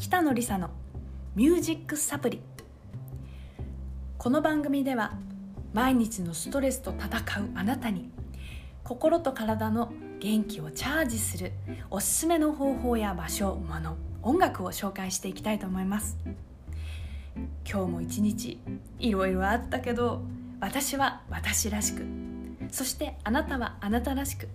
[0.00, 0.70] 北野梨沙の
[1.36, 2.40] ミュージックサプリ。
[4.16, 5.12] この番組では
[5.74, 8.10] 毎日のストレスと戦うあなたに
[8.82, 11.52] 心と体の元気をチャージする
[11.90, 16.16] おすすめの方法や場所物音楽を紹介していきたいと思います。
[17.70, 18.58] 今日も一日
[18.98, 20.22] いろいろあったけど
[20.60, 22.06] 私は私らしく
[22.70, 24.48] そしてあなたはあなたらしく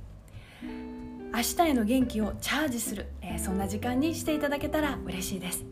[1.35, 5.65] 明日への元気をチャージする、え、そんな時間にしていただけたら嬉しいです。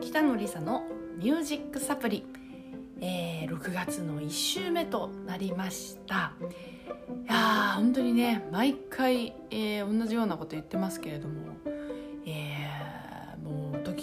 [0.00, 0.82] 北野梨沙の
[1.18, 2.26] ミュージックサプリ、
[3.00, 6.32] えー、6月の1週目となりました。
[6.40, 11.34] いやー本当にね毎回、えー、同じようなこと言ってますけれども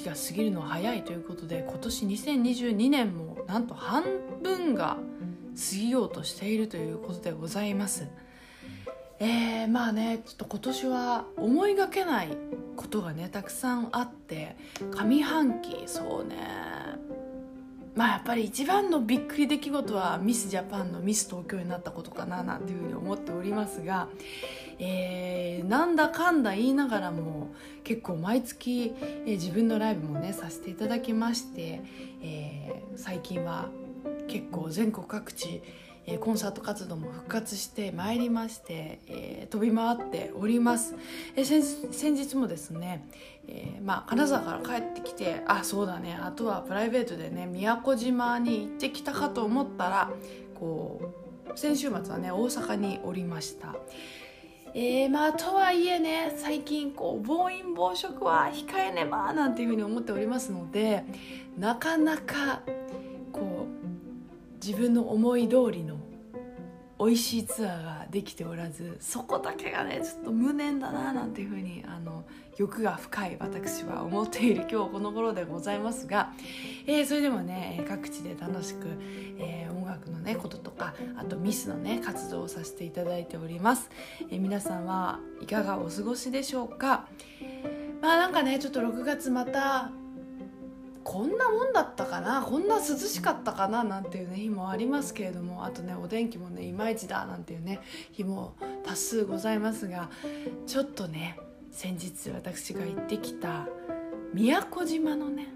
[0.02, 4.04] 期が過ぎるのは早いということで今年2022年もなんと半
[4.42, 4.98] 分が
[5.56, 8.08] 過ぎようとしているということでございます。
[9.20, 12.30] えー、まあねちょっと今年は思いがけない
[12.76, 14.56] ことがねたくさんあって
[14.90, 16.38] 上半期そうね
[17.96, 24.08] まあやっぱり一番のびっくり出来事はミスジャパンのミス東京になったことかななんていうふうに思っておりますが、
[24.80, 27.54] えー、なんだかんだ言いながらも
[27.84, 31.82] 結構毎月、えー、自分のライブもねさせていただきまして、
[32.22, 33.70] えー、最近は
[34.28, 35.62] 結構全国各地
[36.06, 40.96] えコンサート活動も復活してまいりまして、えー、飛び回っております、
[41.36, 43.08] えー、先日もですね、
[43.48, 46.18] えー、まあ、金沢から帰ってきてあそうだね。
[46.22, 50.12] あとはプライベートでね宮古島に行ってきたかと思ったら
[50.60, 51.14] こ
[51.54, 53.76] う先週末はね大阪におりました。
[54.74, 61.04] えー、まあとはいえね最近こう暴飲暴食は控えねばなんていうふうに思っておりますので
[61.58, 62.62] なかなか
[64.64, 65.98] 自分の思い通りの
[67.00, 72.26] 美味しいツアーができておらずそこだけがねちょっと無念だななんていうふうにあの
[72.58, 76.32] 欲が深い私は思っている今日この頃でございますが、
[76.86, 78.86] えー、それでもね各地で楽しく、
[79.40, 83.90] えー、音楽のねこととかあとミスのね活動をさせていただいております、
[84.30, 87.08] えー、皆さんはいかがお過ごしでしょうか？
[88.00, 89.92] まあなんかねちょっと6月また
[91.04, 92.42] こんなもんだったかな？
[92.42, 93.84] こんな涼しかったかな？
[93.84, 95.66] なんていうね日もありますけれども。
[95.66, 97.80] あとねお天気もねいまいちだなんていうね
[98.12, 100.10] 日も多数ございますが
[100.68, 101.38] ちょっとね
[101.72, 103.68] 先日私が行ってきた
[104.34, 105.48] 宮古島のね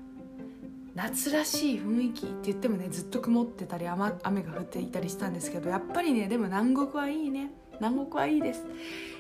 [0.94, 7.52] 夏らしい雰囲気って言ってもねずっと曇ってたり雨が降っていたりしたんですけどやっぱりねでも南国はいいね。
[7.82, 8.64] 南国はいいです、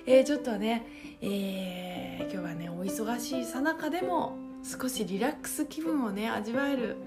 [0.06, 0.88] えー、ちょっとね、
[1.20, 6.98] えー、今日はねお忙しいさなかでも少しリラックス気分をね味わえる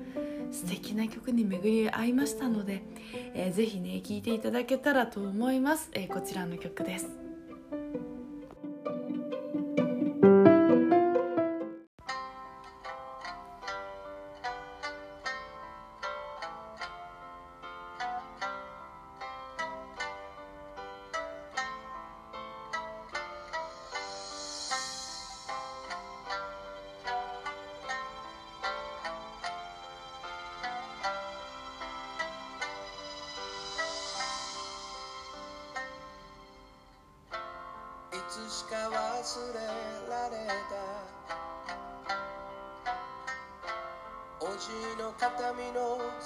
[0.53, 2.83] 素敵な曲に巡り合いましたので、
[3.35, 7.28] えー、ぜひね聴いていただけたらと思います、えー、こちらの曲です。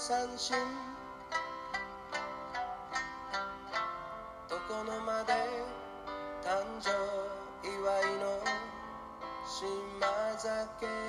[0.04, 0.56] 三振
[4.48, 5.32] 床の間で
[6.42, 6.90] 誕生
[7.62, 8.42] 祝いの
[9.46, 11.01] 島酒。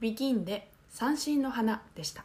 [0.00, 2.24] ビギンで三振の花でした。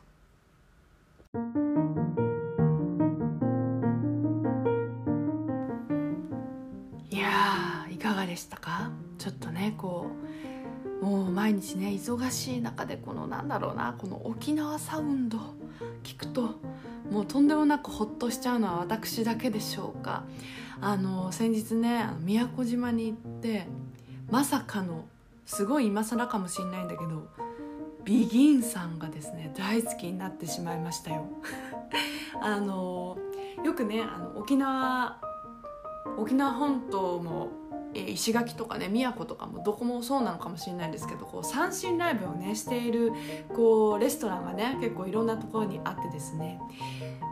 [7.10, 8.92] いやいかがでしたか？
[9.18, 10.12] ちょっとねこ
[11.02, 15.40] うもう毎日ね忙しい中でこのなんだろうなこの沖縄サウンド
[16.04, 16.60] 聞くと
[17.10, 20.26] もうとんでもなくほっとしちゃうのは私だけでしょうか？
[20.80, 23.66] あの先日ね宮古島に行って
[24.30, 25.06] まさかの
[25.46, 27.28] すごい今更かもしれないんだけど
[28.04, 31.26] ビギンさんがですね大好きになってしまいましたよ。
[32.42, 33.18] あの
[33.64, 35.18] よくねあの沖縄
[36.18, 37.50] 沖縄本島も
[37.94, 43.12] 石垣とかね宮古とかもどこもそうなのかもしれないですけどこう三振ライブをねしている
[43.56, 46.60] こうレストランがね結構いろんなところにあってですね。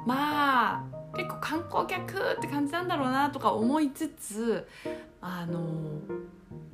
[0.05, 0.83] まあ
[1.15, 4.67] 結構観光客って感じなんだろうなとか思いつつ
[5.19, 5.59] あの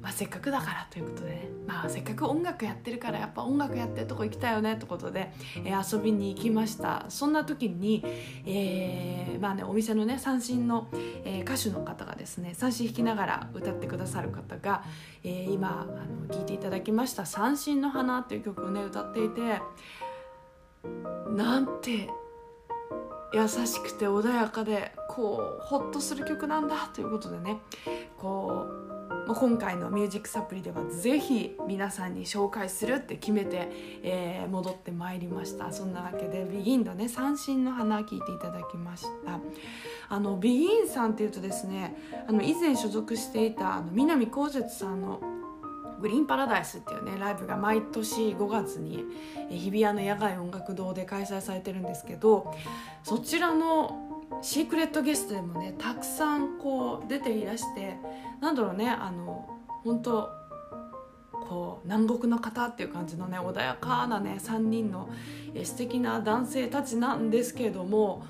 [0.02, 5.32] まあ、せっかくだからということで、ね、まあ、せっかく音楽やってるからやっぱ音楽やってるとこ行きたいよねってことで、
[5.66, 7.06] えー遊びに行きました。
[7.10, 8.04] そんな時に、
[8.46, 10.88] えーまあね、お店のね三振の、
[11.24, 14.84] えー歌手の方がですね三振弾きながら歌ってくださる方が、
[15.24, 19.62] え今あの聴いていただきました「三振の花」っていう曲をね歌っていて
[21.30, 22.10] なんて
[23.34, 27.60] 優しくて穏やかでこうホッとする曲なんだということでね
[28.18, 33.70] こうまあ今回の「ミュージックサプリ」ではぜひ皆さんに紹介するって決めて、
[34.04, 35.72] えー戻ってまいりました。
[35.72, 39.40] そんなわけでビギンのね三振の花聞いていただきました。
[40.10, 41.96] あのビギンさんっていうとですね
[42.28, 45.20] あの以前所属していたあの南こうせつさんの
[46.00, 49.04] グリーンパラダイスっていうねライブが毎年5月に
[49.50, 52.54] 日比谷の野外音楽堂で開催されてるんですけど
[53.04, 54.07] そちらの
[54.42, 57.98] シークレットゲストでもねたくさんこう出ていらして
[58.42, 59.48] なんだろうねあの
[59.84, 60.30] 本当
[61.32, 65.10] こう南国の方っていう感じのね穏やかなね3人の
[65.54, 68.26] えー素敵な男性たちなんですけれども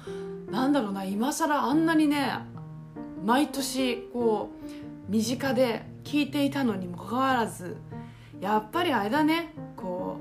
[0.49, 2.31] なんだろうな今更あんなにね
[3.25, 4.51] 毎年こ
[5.07, 7.77] う身近で聞いていたのにもかかわらず
[8.39, 10.19] やっぱりあれだねこ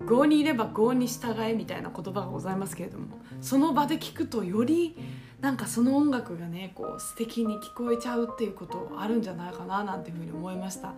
[0.00, 3.06] う郷にいれば郷に従えみたいな言葉がございますけれども
[3.44, 4.96] その場で聞くとより
[5.42, 10.94] なんかその音楽がねこう素敵に聞こえちゃうっていうことあるんじゃないかななんていうふうに思いました。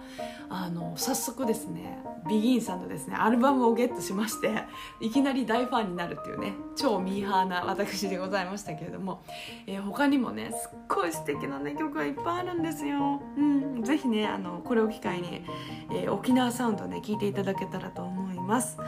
[0.49, 1.99] あの早速ですね
[2.29, 4.62] ビギンさんのですねアルバムをゲットしまして
[5.00, 9.25] いきなり大ファンになるっていうね超ミーハーな私でございましたけれども、
[9.67, 15.45] えー、他にもねすっごい素敵なね曲がいっぱいあるんですよ、うん、ぜひねあのこれを機会に、
[15.91, 18.79] えー、沖縄サウンドね聞いていただけたらと思います。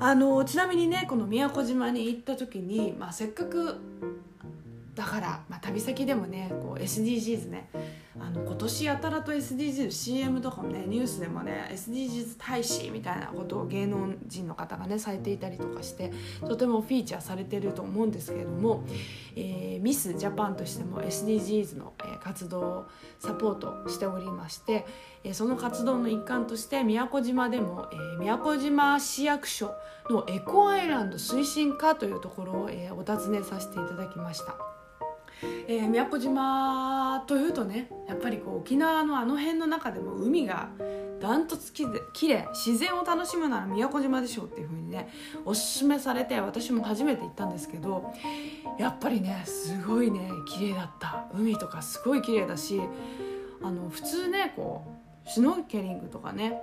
[0.00, 3.80] あのちなみにねこの宮古島に行った時に、まあ、せっかく
[4.94, 7.68] だから、まあ、旅先でもねこう SDGs ね
[8.18, 16.12] あの今年やたらと SDGsCM とかもねニュースでもね SDGs 大使みたいなことを芸能人の方がねされていたりとかして
[16.46, 18.84] とてもフィーチャーされてると思うんですけれども、
[19.34, 21.92] えー、ミスジャパンとしても SDGs の、
[22.22, 22.86] 活動を
[23.18, 24.86] サポートしておりまして、
[25.22, 29.74] え、その活動の一環として宮古島でも、え、宮古島市役所
[30.10, 34.73] のエコアイランド推進課というところを、え、お尋ねさせていただきました。
[35.42, 40.68] えー、宮古島というとねやっぱりこう沖縄のあの辺の中でも海が
[41.20, 45.08] ダントツききれい自然を楽しむなら宮古島でしょうっていう風にね
[45.44, 48.12] おすすめされて私も初めて行ったんですけど
[48.78, 51.26] やっぱりねすごいね綺麗だった。
[51.34, 52.80] 海とかすごい綺麗だし
[53.62, 54.84] あの普通ねこ
[55.26, 56.60] うシュノーケリングとかね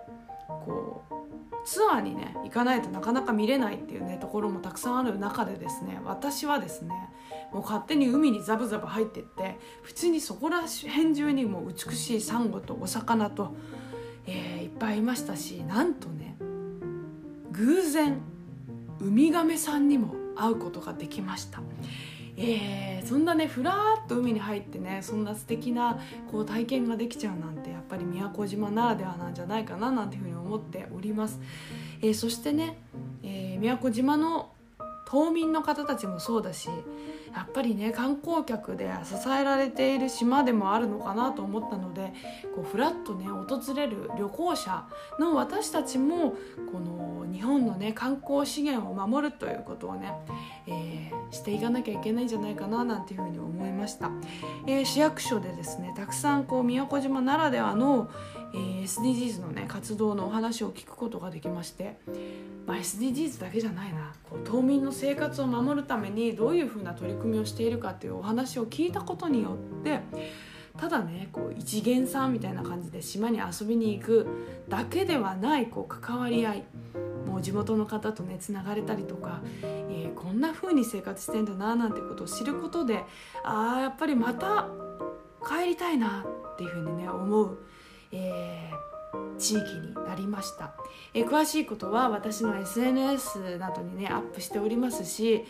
[0.47, 1.20] こう
[1.65, 6.93] ツアーにね行かないとなかなか見れないっていうねところもたくさんある中でですね私はですね
[7.51, 13.53] もう勝手に海にザブザブ入ってって普通にそこら辺中にも美しいサンゴとお魚と、
[14.25, 16.37] えー、いっぱいいましたしなんとね
[17.51, 18.21] 偶然
[18.99, 21.59] ウミガメさんにも会うことができました。
[22.43, 23.71] えー、そんなねふら
[24.03, 25.99] っと海に入ってねそんな素敵な
[26.31, 31.39] こう体験ができちゃうなんてやっぱり宮古島ならではなんじゃないかななんていうふうに思っております、
[32.01, 32.79] えー、そしてね、
[33.21, 34.51] えー、宮古島の
[35.05, 36.69] 島民の方たちもそうだし
[37.33, 42.13] やっぱりね観光客で支えられている島でもあるのかなと思ったので
[42.55, 44.85] こうフラッとね訪れる旅行者
[45.19, 46.35] の私たちも
[46.71, 50.13] この日本のね観光資源を守るということをね、
[50.67, 54.11] えー、していかなきゃいけないんじゃないかななんていうふうに思いました、
[54.67, 58.09] えー、市役所でですねたくさんこう宮古島ならではの、
[58.53, 61.97] えー、SDGs のね活動のお話を聞くことができまして、
[62.71, 64.13] まあ、SDGs だけじゃないな。
[64.29, 69.99] こう島民の生活を守るためにどういうふうな取り組みをしているかっていうお話を聞いたことによって
[70.77, 74.27] ただねこう一元さんみたいな感じで島に遊びに行く
[74.69, 76.63] だけではないこう関わり合い
[77.27, 83.03] もう地元の方とねつながれたりとか、えー、こんな風に生活してんだななんてことを知ることで
[83.43, 84.69] ああやっぱりまた
[85.45, 87.57] 帰りたいなっていう風にね思う、
[88.13, 88.90] えー
[89.41, 90.73] 地域になりました、
[91.13, 95.43] え詳しいことは私の SNS などにねアップしておりますし、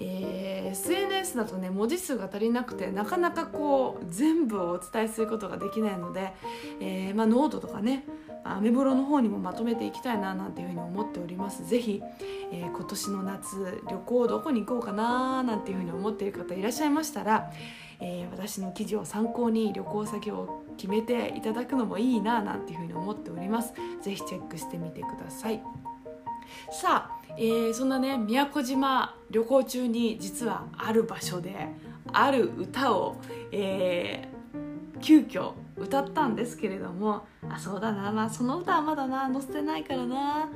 [0.00, 6.32] えー、SNS だとね文字数が足りなくてなかなかこう全部をお伝えすることができないので、
[6.80, 8.04] えー、まあ、ノートとかね
[8.44, 11.66] アメブロの方にもまとめていきたいななんていうふうに思っております。
[11.66, 12.02] ぜひ、
[12.52, 17.50] えー、今年の夏旅行どこに行こうかななんていうふうに思っている方いらっしゃいましたら、
[18.00, 23.74] えー、私の記事を参考に旅行先を決めていただくのもいいななんていうふうに思っております。
[24.02, 25.62] ぜひチェックしてみてください。
[26.70, 31.68] さあ、えー、そんなね宮古島旅行中に実はある場所で
[32.12, 33.16] ある歌を、
[33.52, 40.48] えー、急遽歌ったんですけれどもあそうだな、まあ、その歌はまだな載せてないからな。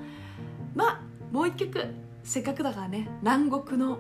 [0.75, 1.85] まあもう一曲。
[2.25, 3.99] せっかくだからね南国の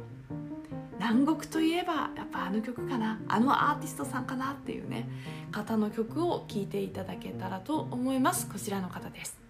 [1.03, 3.21] 南国といえばやっぱあの曲かな。
[3.27, 5.09] あのアーティストさんかなっていうね
[5.51, 8.49] 方の曲を聴いていただけたらと思います。
[8.49, 9.42] こちらの方です。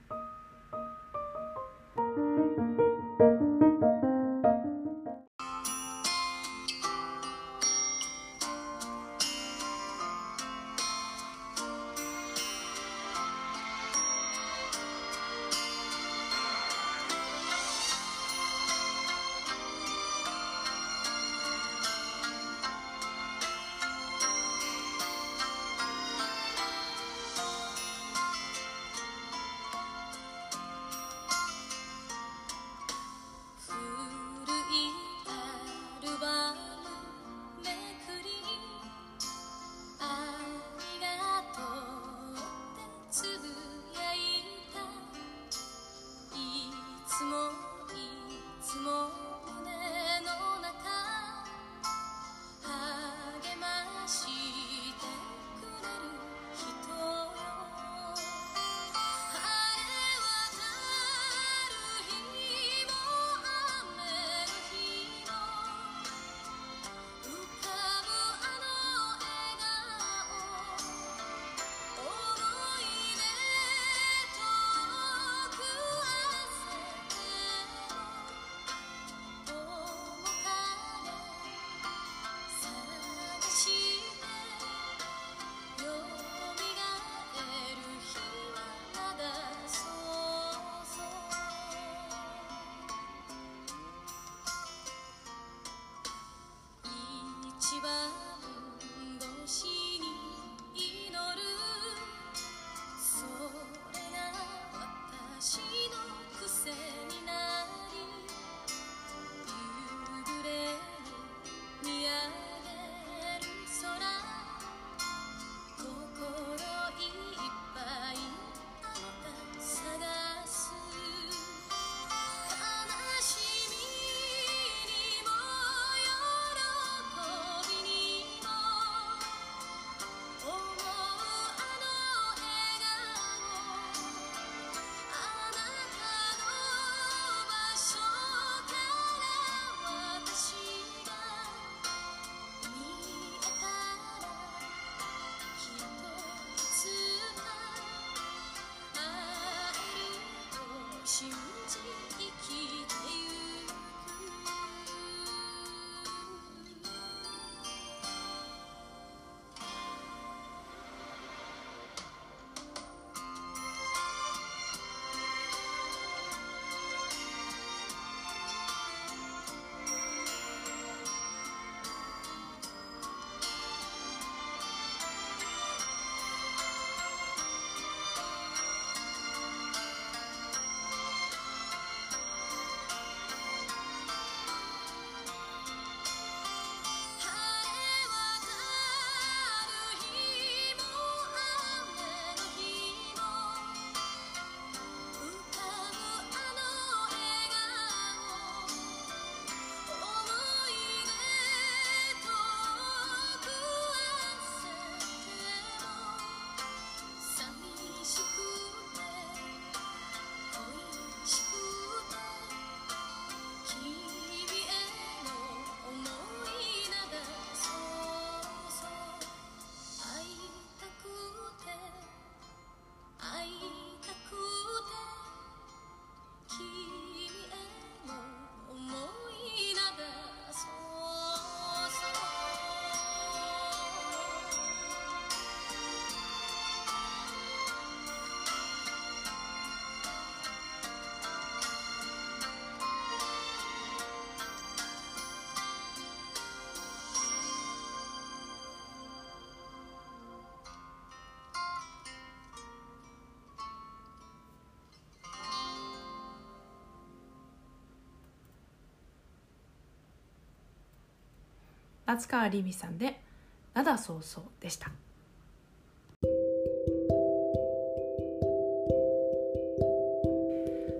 [262.12, 263.18] 夏川りみさんで
[263.72, 264.90] 「なだそうそう」でした。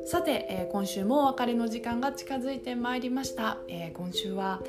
[0.07, 4.63] さて、えー今週もお別れの時間が近づいてまいりました、えー今週は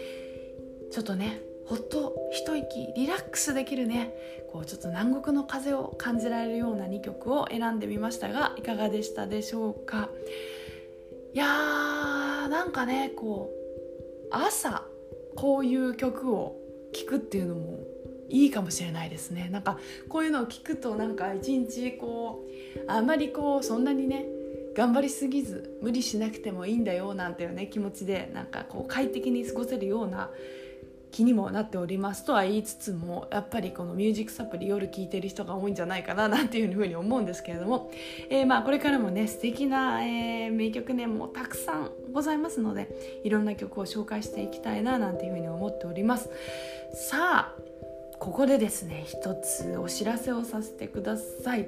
[0.92, 4.14] ちょっとねほっと一息リラックスできるね。
[4.52, 10.10] こうちょっと南国の風を感じられるような2曲を選んでみましたがいかがでしたでしょうか？
[11.34, 14.84] いやーなんかねこう朝
[15.36, 16.58] こういう曲を
[16.94, 17.80] 聴くっていうのも
[18.30, 19.50] いいかもしれないですね。
[19.52, 19.78] なんか
[20.10, 22.46] こういうのを聞くとなんか一日こ
[22.88, 24.26] うあんまりこうそんなにね
[24.76, 30.32] 頑張りすぎず無理しなくてもいいんだよなんていうね気持ちでなんかこう快適に過ごせるような
[31.14, 37.92] 気にもなっておりますとは言いつつもやっぱりこの「ミュージックサプリ」夜聴いてる人が多いんじゃないかななんていうふうに思うんですけれども、
[38.30, 46.30] えーまあこれからもね素敵な、えー名曲ねもうたくさんございますのでいろんな曲を紹介していきたいななんていうふうに思っております。
[46.94, 47.56] さあ
[48.20, 51.68] ここでですね一つお知らせをさせてください、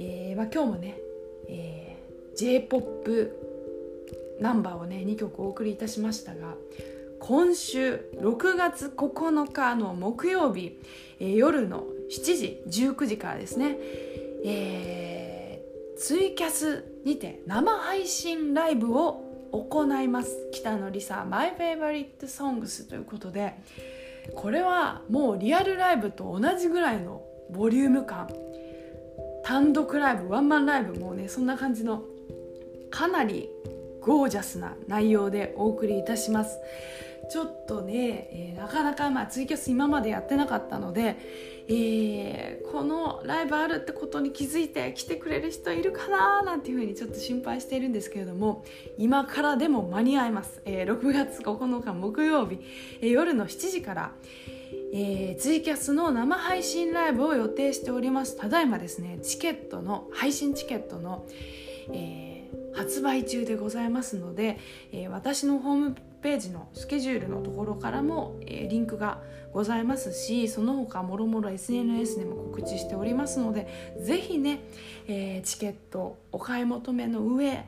[0.00, 0.98] えーまあ、今日もね、
[1.48, 3.30] えー J−POP
[4.40, 6.54] ナンバーをね2曲お送りいたしましたが
[7.20, 10.80] 今週6月9日の木曜日、
[11.20, 13.76] えー夜の7時19時からですね、
[14.44, 15.40] えー
[16.00, 20.34] ツイキャスにて生配信ライブを行います。
[20.50, 23.52] 北野りさ My Favorite Songs ということで
[24.34, 28.30] これはもうリアルライブと同じぐらいのボリューム感。
[29.44, 32.02] 単独ライブワンマンライブもうねそんな感じの
[32.90, 33.50] かなり
[34.00, 36.58] ゴージャスな内容でお送りいたします。
[37.28, 41.16] ちょっとね、えーなかなか、まあ、ツイキャス今までやってなかったので、
[41.68, 48.64] えーこのライブあるってことに気づいて来てくれる人いるかななんていうふうにちょっと心配しているんですけれども
[48.96, 52.60] 今からでも間に合います、えー6月9日木曜日、
[53.00, 54.12] えー夜の7時から
[54.92, 58.36] えーツイキャスの生配信ライブを予定しております。
[58.36, 61.26] ただいまですねチケットの配信チケットの、
[61.92, 62.30] えー
[62.72, 64.58] 発売中でございますので、
[64.92, 69.20] えー私のホームページのスケジュールのところからも、えーリンクが
[69.52, 74.60] ございますしその他もろもろ SNS でも告知しておりますのでぜひね、
[75.08, 77.64] えーチケットお買い求めの上、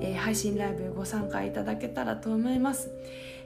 [0.00, 2.90] え配信ライブご参加いただけたらと思います、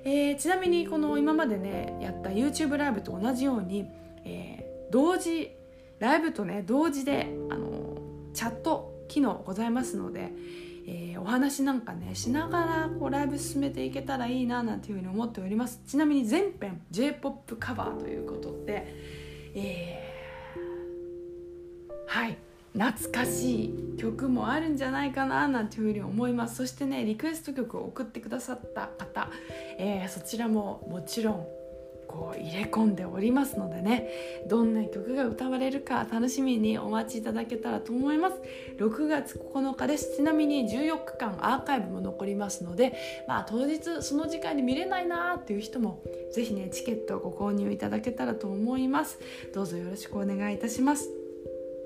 [0.05, 3.87] えちなみにこの今までねやった YouTube ライブと同じように、
[4.25, 5.51] え同時
[5.99, 7.99] ライブとね同時であの
[8.35, 15.81] チャット機能ございますので、ーお話なんかねしながらこうライブ進めていけたらいいななんていうふうに思っております。
[15.87, 18.95] ちなみに全編 j p o p カバーということで、
[19.55, 20.09] えー
[22.09, 22.39] はい。
[22.75, 26.57] 懐かしい曲もあるんじゃないかななんていうふうに思います。
[26.57, 29.31] そしてねリクエスト曲を送ってくださった方、
[29.79, 31.47] えーそちらももちろん
[32.09, 34.09] こう入れ込んでおりますのでね
[34.49, 38.37] どんな曲が歌われるか楽しみにお待ちいただけたらと思います。
[38.79, 40.17] 6月9日です。
[40.17, 42.95] ちなみに14日間アーカイブも残りますので
[43.29, 49.19] まあ当日その時間に見れないなーっていう人もぜひねチケットをご購入いただけたらと思います。
[49.55, 51.11] どうぞよろしくお願いいたします。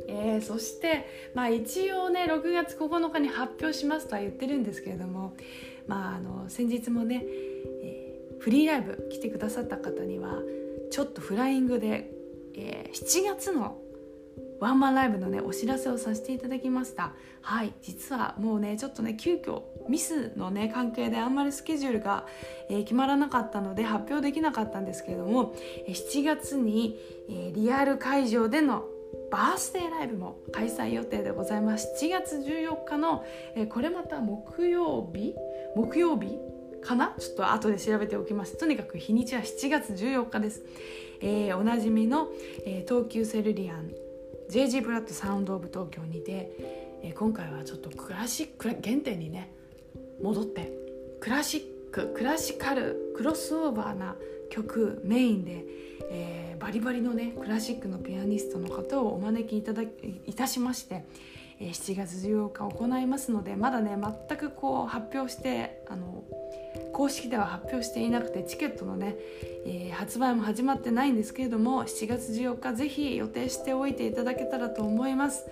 [0.09, 5.35] えーそして、まあ、一応ね6月9日に発表しますとは言ってるんですけれども、
[5.87, 7.25] まあ、あの先日もね、
[8.43, 10.41] フリーライブ来てくださった方には
[10.91, 12.11] ちょっとフライングで、
[12.55, 13.79] えー7月の
[14.61, 17.15] ワンマンライブのねお知らせをさせていただきました。
[17.41, 22.27] はい実はもうねちょっとね急遽ミスのね関係であんまりスケジュールが、
[22.69, 25.55] えー決まらなかったので発表できなかったんですけれども
[25.89, 28.85] 7月に、えーリアル会場での
[29.31, 31.89] バースデーライブも開催予定でございます。
[32.03, 33.25] 7月14日の、
[33.55, 35.35] えーこれまた木曜日？
[35.77, 36.39] 木曜日？
[36.83, 37.15] かな？
[37.19, 38.57] ちょっと後で調べておきます。
[38.57, 40.63] とにかく日にちは7月14日です、
[41.21, 42.29] えーおなじみの、
[42.67, 43.91] えー東急セルリアン
[44.51, 46.53] JG ブラッドサウンドオブ東京にて、
[47.03, 49.53] えー今回はちょっとクラシック原点にね
[50.23, 50.73] 戻って
[51.21, 54.17] クラシッククラシカルクロスオーバーな
[54.51, 55.65] 曲メインで、
[56.11, 59.89] えーバリバリのねクラシックのピアニストの方をお招きいただい
[60.33, 61.05] たしまして、
[61.59, 63.97] えー7月14日行いますのでまだね
[64.29, 66.23] 全くこう発表してあの
[66.93, 69.17] 公式では発表していなくてチケットのね、
[69.67, 75.47] えー発売も始まってないんですけれども7月14日ぜひ予定しておいていただけたらと思います。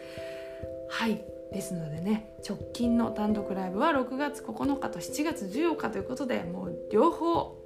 [0.88, 1.22] はい。
[1.52, 7.58] ですのでね直近の単独ライブは6月9日と7月14日ということでもう両方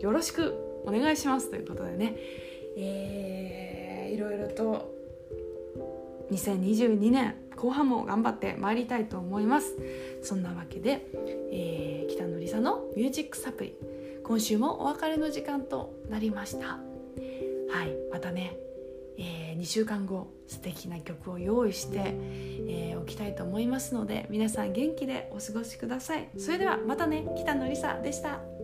[0.00, 0.54] よろしく
[0.86, 2.16] お願いしますということでね、
[2.76, 4.99] えーいろいろと
[6.30, 9.76] 2022年後半も頑張ってまいりたいと思います。
[10.22, 11.06] そんなわけで、
[11.52, 13.76] えー北野梨沙のミュージックサプリ
[14.24, 16.66] 今週もお別れの時間となりました。
[16.66, 18.56] はいまたね、
[19.16, 22.14] え2週間後素敵な曲を用意して、
[22.68, 26.28] えーおきたいと思いますので皆さん元気でお過ごしください。
[26.36, 28.59] それではまたね北野梨沙でした。